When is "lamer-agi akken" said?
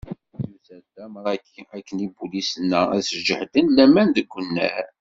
0.95-2.03